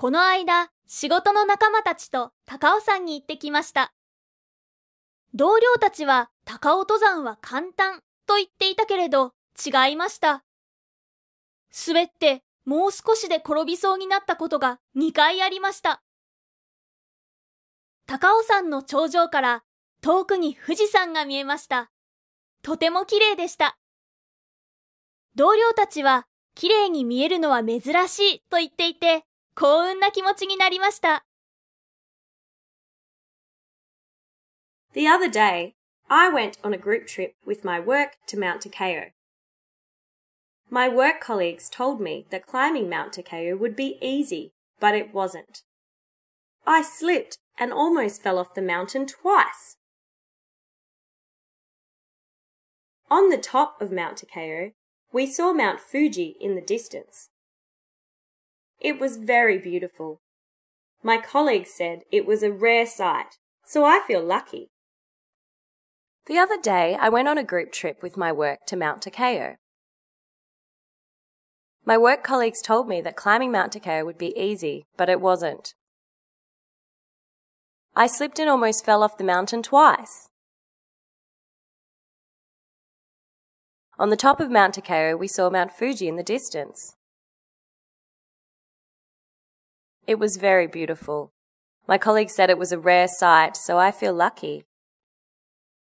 [0.00, 3.92] この間、仕事の仲間たちと高尾山に行ってきました。
[5.34, 10.42] 同僚たちは高尾登山は簡単と言っていたけれど違いました。
[11.86, 16.02] 滑ってもう少しで転びそうになったことが2回ありました。
[18.06, 19.64] 高尾山の頂上から
[20.00, 21.90] 遠くに富士山が見えました。
[22.62, 23.76] とても綺麗でした。
[25.34, 31.24] 同僚たちは綺麗に見えるのは珍しいと言っていて幸運な気持ちになりました。
[34.92, 35.74] The other day,
[36.08, 39.12] I went on a group trip with my work to Mount Takao.
[40.68, 45.62] My work colleagues told me that climbing Mount Takao would be easy, but it wasn't.
[46.66, 49.76] I slipped and almost fell off the mountain twice.
[53.10, 54.72] On the top of Mount Takao,
[55.12, 57.29] we saw Mount Fuji in the distance.
[58.80, 60.20] It was very beautiful.
[61.02, 64.68] My colleagues said it was a rare sight, so I feel lucky.
[66.26, 69.56] The other day, I went on a group trip with my work to Mount Takao.
[71.84, 75.74] My work colleagues told me that climbing Mount Takao would be easy, but it wasn't.
[77.96, 80.28] I slipped and almost fell off the mountain twice.
[83.98, 86.96] On the top of Mount Takao, we saw Mount Fuji in the distance.
[90.10, 91.30] It was very beautiful.
[91.86, 94.64] My colleagues said it was a rare sight, so I feel lucky.